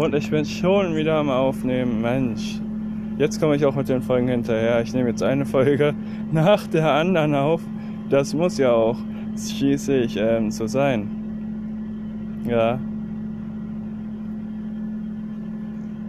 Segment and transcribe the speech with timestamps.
[0.00, 2.00] Und ich bin schon wieder am Aufnehmen.
[2.00, 2.58] Mensch,
[3.18, 4.80] jetzt komme ich auch mit den Folgen hinterher.
[4.80, 5.94] Ich nehme jetzt eine Folge
[6.32, 7.60] nach der anderen auf.
[8.08, 8.96] Das muss ja auch
[9.36, 11.06] schließlich ähm, so sein.
[12.48, 12.80] Ja.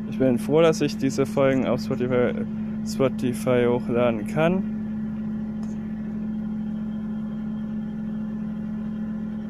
[0.10, 2.32] Ich bin froh, dass ich diese Folgen auf Spotify,
[2.88, 4.64] Spotify hochladen kann.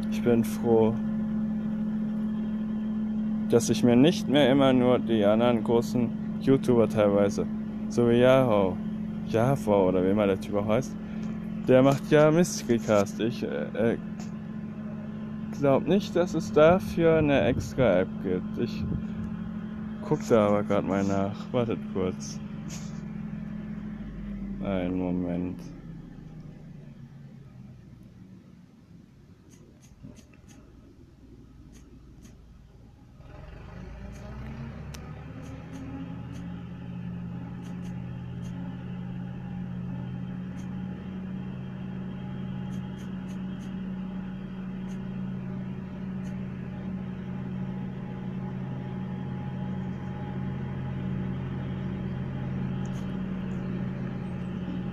[0.09, 0.95] Ich bin froh,
[3.51, 6.09] dass ich mir nicht mehr immer nur die anderen großen
[6.41, 7.45] YouTuber teilweise,
[7.89, 8.75] so wie Yahoo,
[9.27, 10.95] Java oder wie immer der Typ auch heißt,
[11.67, 13.19] der macht ja Mysterycast.
[13.19, 13.97] Ich äh,
[15.59, 18.57] glaube nicht, dass es dafür eine extra App gibt.
[18.57, 18.83] Ich
[20.07, 21.35] gucke da aber gerade mal nach.
[21.51, 22.39] Wartet kurz.
[24.63, 25.59] Einen Moment.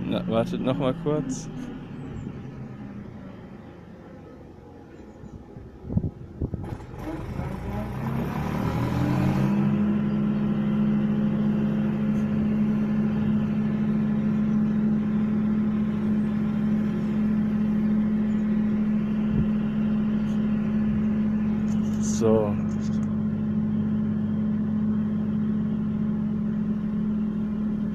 [0.09, 1.49] Na, wartet noch mal kurz.
[22.01, 22.53] So.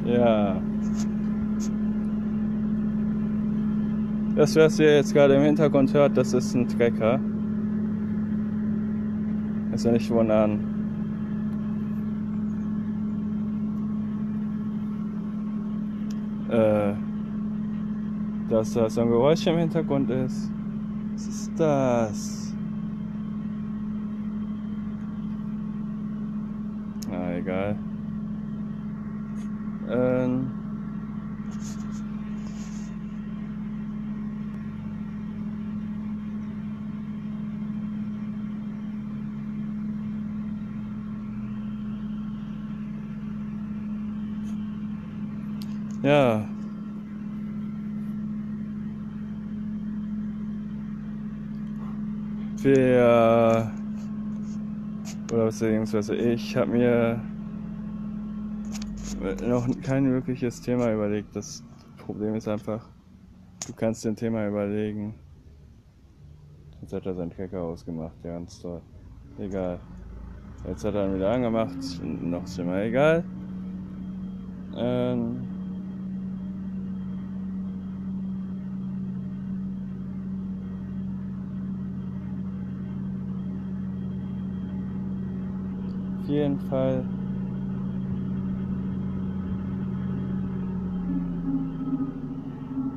[0.04, 0.73] Ja.
[4.36, 7.20] Das, was ihr jetzt gerade im Hintergrund hört, das ist ein Trecker.
[9.76, 10.60] Ja nicht wundern.
[16.48, 16.94] Äh,
[18.50, 20.50] dass da so ein Geräusch im Hintergrund ist.
[21.12, 22.54] Was ist das?
[27.10, 27.76] Na, egal.
[29.90, 30.63] Ähm.
[46.04, 46.46] Ja.
[52.58, 53.72] Wir
[55.32, 57.20] oder beziehungsweise ich habe mir
[59.48, 61.34] noch kein wirkliches Thema überlegt.
[61.34, 61.64] Das
[61.96, 62.86] Problem ist einfach,
[63.66, 65.14] du kannst dir ein Thema überlegen.
[66.82, 68.82] Jetzt hat er seinen Trecker ausgemacht, ja, ganz toll.
[69.38, 69.80] Egal.
[70.68, 73.24] Jetzt hat er ihn wieder angemacht, noch schlimmer, egal.
[74.76, 75.53] Ähm
[86.24, 87.04] Auf jeden Fall.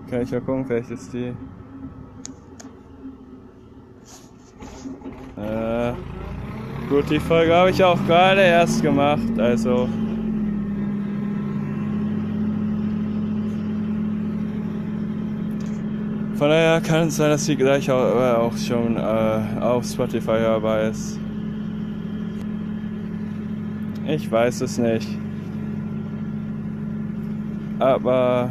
[0.10, 1.34] Kann ich ja gucken, vielleicht ist die.
[5.36, 5.94] Äh,
[6.88, 9.90] gut, die Folge habe ich auch gerade erst gemacht, also.
[16.36, 20.38] Von daher kann es sein, dass sie gleich auch, äh, auch schon äh, auf Spotify
[20.38, 21.20] hörbar ist.
[24.08, 25.06] Ich weiß es nicht.
[27.78, 28.50] Aber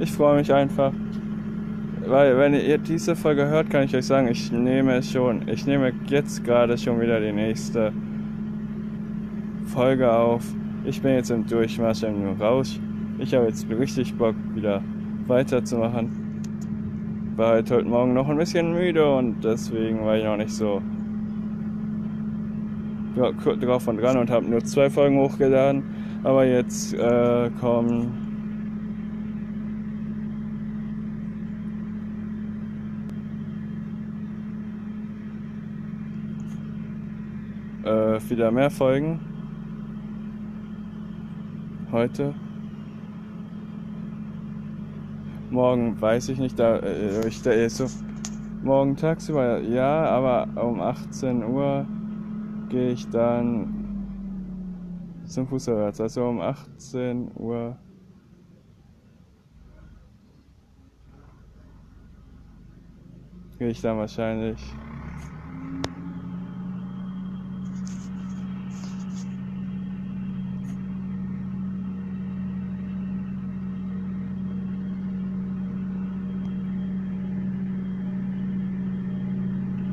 [0.00, 0.92] ich freue mich einfach.
[2.04, 5.92] Weil wenn ihr diese Folge hört, kann ich euch sagen, ich nehme schon, ich nehme
[6.06, 7.92] jetzt gerade schon wieder die nächste
[9.66, 10.42] Folge auf.
[10.84, 12.80] Ich bin jetzt im Durchmarsch, im Rausch.
[13.18, 14.82] Ich habe jetzt richtig Bock, wieder
[15.28, 16.10] weiterzumachen.
[17.36, 20.82] War halt heute Morgen noch ein bisschen müde und deswegen war ich noch nicht so
[23.16, 25.82] drauf und dran und habe nur zwei Folgen hochgeladen.
[26.22, 28.26] Aber jetzt äh, kommen
[37.84, 39.20] äh, wieder mehr Folgen.
[41.92, 42.34] Heute.
[45.50, 47.86] Morgen weiß ich nicht, da äh, ich da so
[48.62, 51.86] morgen tagsüber ja, aber um 18 Uhr
[52.68, 53.86] gehe ich dann
[55.26, 57.76] zum Fußarzt, also um 18 Uhr.
[63.58, 64.60] Gehe ich dann wahrscheinlich.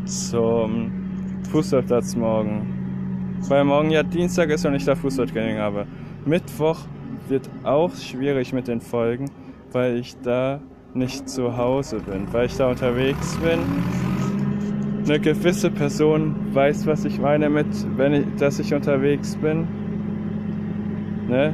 [0.05, 1.02] zum
[1.53, 3.37] Fußballplatz morgen.
[3.47, 5.85] Weil morgen ja Dienstag ist und ich da Fußballtraining habe.
[6.25, 6.79] Mittwoch
[7.29, 9.29] wird auch schwierig mit den Folgen,
[9.71, 10.59] weil ich da
[10.95, 13.59] nicht zu Hause bin, weil ich da unterwegs bin.
[15.05, 17.67] Eine gewisse Person weiß, was ich meine mit,
[17.97, 19.67] wenn ich, dass ich unterwegs bin.
[21.27, 21.53] Ne?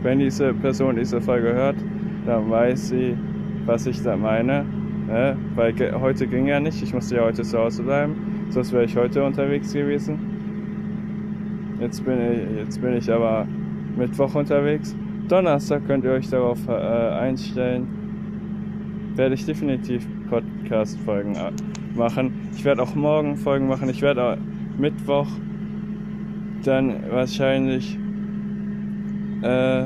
[0.00, 1.76] Wenn diese Person diese Folge hört,
[2.24, 3.18] dann weiß sie,
[3.66, 4.64] was ich da meine.
[5.06, 5.36] Ne?
[5.56, 8.96] Weil heute ging ja nicht, ich musste ja heute zu Hause bleiben, sonst wäre ich
[8.96, 10.18] heute unterwegs gewesen.
[11.80, 13.46] Jetzt bin ich, jetzt bin ich aber
[13.96, 14.94] Mittwoch unterwegs.
[15.28, 17.86] Donnerstag könnt ihr euch darauf äh, einstellen.
[19.14, 21.52] Werde ich definitiv Podcast-Folgen äh,
[21.96, 22.50] machen.
[22.54, 23.88] Ich werde auch morgen Folgen machen.
[23.88, 24.36] Ich werde auch
[24.78, 25.28] Mittwoch
[26.64, 27.98] dann wahrscheinlich
[29.42, 29.84] äh,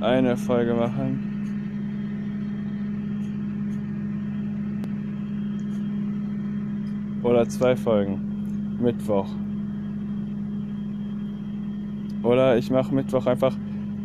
[0.00, 1.27] eine Folge machen.
[7.28, 8.78] Oder zwei Folgen.
[8.80, 9.28] Mittwoch.
[12.22, 13.54] Oder ich mache Mittwoch einfach.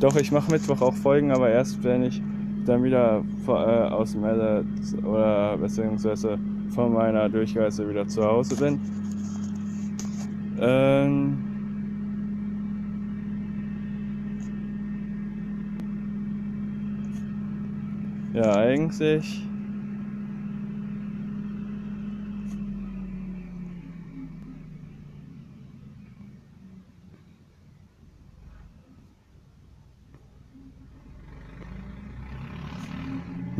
[0.01, 2.21] Doch, ich mache Mittwoch auch Folgen, aber erst wenn ich
[2.65, 4.65] dann wieder äh, aus dem Melle
[5.05, 6.37] oder beziehungsweise
[6.75, 8.79] von meiner Durchreise wieder zu Hause bin.
[10.59, 11.37] Ähm
[18.33, 19.47] ja, eigentlich.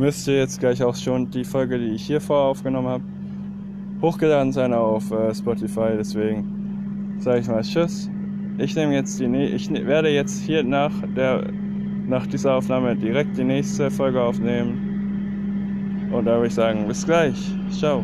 [0.04, 3.04] Müsste jetzt gleich auch schon die Folge, die ich hier vorher aufgenommen habe,
[4.02, 5.92] hochgeladen sein auf äh, Spotify.
[5.96, 8.10] Deswegen sage ich mal Tschüss.
[8.58, 11.50] Ich nehme jetzt die, ich ne-, werde jetzt hier nach der,
[12.06, 16.10] nach dieser Aufnahme direkt die nächste Folge aufnehmen.
[16.12, 17.38] Und da würde ich sagen, bis gleich.
[17.70, 18.02] Ciao.